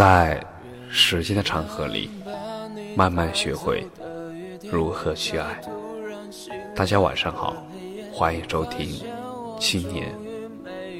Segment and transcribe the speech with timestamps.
[0.00, 0.42] 在
[0.88, 2.08] 时间的长河里，
[2.96, 3.86] 慢慢学会
[4.72, 5.60] 如何去爱。
[6.74, 7.54] 大家晚上好，
[8.10, 8.88] 欢迎收听
[9.58, 10.10] 《青年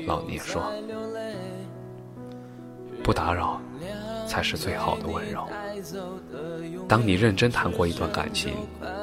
[0.06, 0.62] 老年说》，
[3.02, 3.58] 不打扰
[4.28, 5.48] 才是最好的温柔。
[6.86, 8.54] 当你认真谈过一段感情，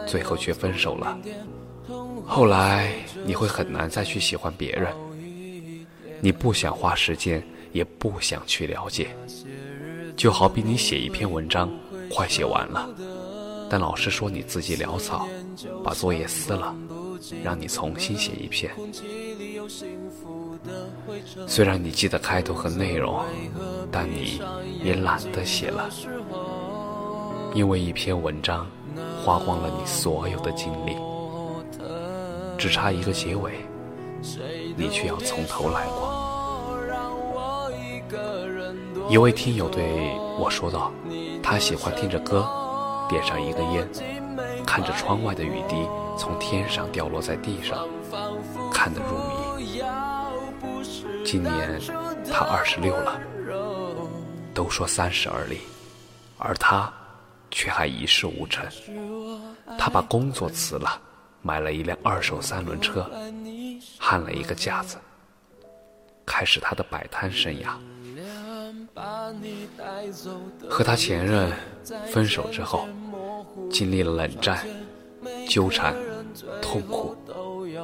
[0.05, 1.18] 最后却分手了，
[2.23, 2.93] 后来
[3.25, 4.93] 你会很难再去喜欢别人。
[6.21, 9.07] 你不想花时间，也不想去了解。
[10.18, 11.69] 就好比你写一篇文章，
[12.10, 12.89] 快写完了，
[13.69, 15.28] 但老师说你字迹潦草，
[15.83, 16.75] 把作业撕了，
[17.43, 18.73] 让你重新写一篇。
[21.45, 23.23] 虽然你记得开头和内容，
[23.92, 24.42] 但你
[24.83, 25.87] 也懒得写了，
[27.54, 28.65] 因为一篇文章
[29.23, 30.97] 花光了你所有的精力，
[32.58, 33.53] 只差一个结尾，
[34.75, 36.06] 你却要从头来过。
[39.09, 40.92] 一位听友对我说道
[41.42, 42.45] ：“他喜欢听着歌，
[43.08, 43.88] 点上一根烟，
[44.66, 45.88] 看着窗外的雨滴
[46.18, 47.88] 从天上掉落在地上，
[48.70, 49.81] 看得入迷。
[51.23, 51.80] 今年
[52.34, 53.18] 他二十六了，
[54.54, 55.62] 都说三十而立，
[56.38, 56.92] 而他
[57.50, 58.66] 却还一事无成。
[59.78, 61.00] 他把工作辞了，
[61.42, 63.09] 买了一辆二手三轮车，
[63.98, 64.98] 焊了一个架子，
[66.26, 67.70] 开始他的摆摊生涯。”
[70.70, 71.52] 和他前任
[72.08, 72.88] 分手之后，
[73.69, 74.66] 经历了冷战、
[75.47, 75.95] 纠缠、
[76.61, 77.16] 痛苦、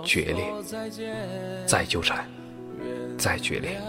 [0.04, 0.54] 决裂，
[1.66, 2.28] 再纠缠，
[3.18, 3.82] 再决裂。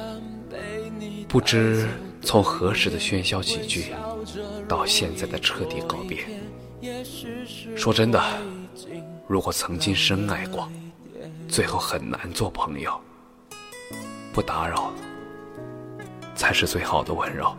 [1.28, 1.88] 不知
[2.22, 3.92] 从何时的喧嚣几句，
[4.68, 6.24] 到现在的彻底告别。
[7.76, 8.22] 说真的，
[9.26, 10.68] 如果曾经深爱过，
[11.48, 13.00] 最后很难做朋友。
[14.32, 14.92] 不打扰。
[16.34, 17.54] 才是最好的温柔。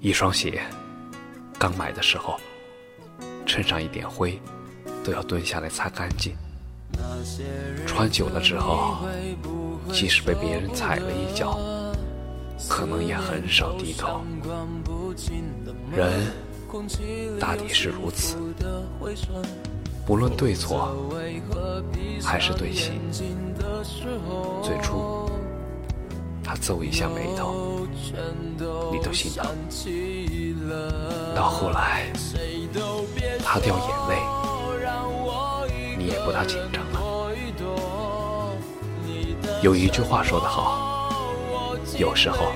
[0.00, 0.62] 一双鞋
[1.58, 2.38] 刚买的时候，
[3.46, 4.38] 衬上一点灰，
[5.02, 6.34] 都要蹲下来擦干净。
[7.86, 8.98] 穿久了之后，
[9.92, 11.58] 即使被别人踩了一脚，
[12.68, 14.20] 可能也很少低头。
[15.90, 16.32] 人
[17.40, 18.36] 大抵是如此，
[20.06, 20.94] 不论对错，
[22.22, 23.00] 还是对心。
[24.62, 25.30] 最初。
[26.54, 27.84] 他皱一下眉头，
[28.92, 29.44] 你都心疼；
[31.34, 32.12] 到后来，
[33.44, 34.22] 他掉眼泪，
[35.98, 37.00] 你也不大紧张了。
[39.62, 41.10] 有一句话说得好，
[41.98, 42.52] 有时候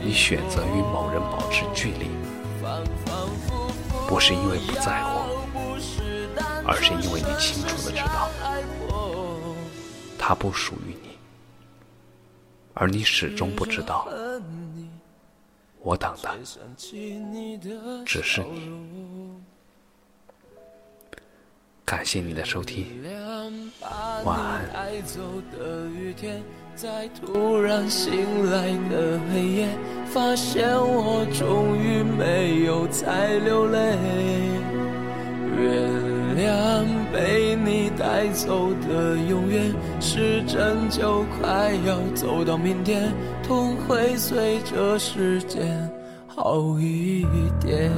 [0.00, 2.06] 你选择与某人保持距离，
[4.06, 5.34] 不是因为不在乎，
[6.64, 8.30] 而是因为你清楚的知道，
[10.16, 11.09] 他不属于你。
[12.74, 14.08] 而你始终不知道，
[15.80, 16.38] 我等的
[18.04, 18.70] 只是你。
[21.84, 22.86] 感谢你的收听，
[24.24, 24.68] 晚安。
[38.20, 43.10] 带走的永远，时针就快要走到明天，
[43.42, 45.90] 痛会随着时间
[46.26, 47.24] 好一
[47.64, 47.90] 点。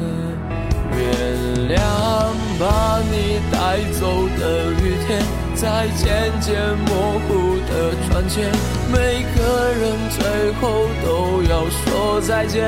[0.95, 1.77] 原谅
[2.57, 4.07] 把你带走
[4.39, 5.21] 的雨天，
[5.57, 6.07] 在渐
[6.41, 6.55] 渐
[6.87, 7.73] 模糊的
[8.07, 8.49] 窗前，
[8.93, 12.63] 每个人最后都要说再见。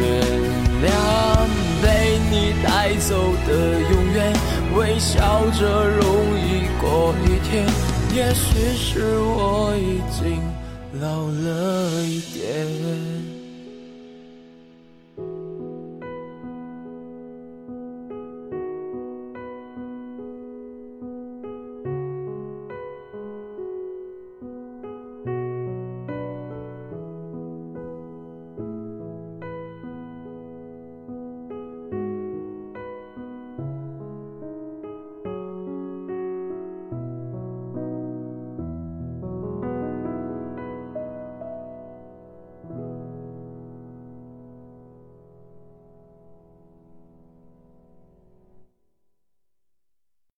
[0.00, 0.04] 原
[0.82, 1.15] 谅
[2.86, 3.16] 带走
[3.48, 4.32] 的永远。
[4.76, 7.66] 微笑着容易过一天，
[8.14, 10.40] 也许是我已经
[11.00, 13.45] 老了一点。